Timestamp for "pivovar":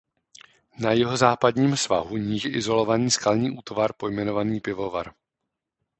4.59-5.13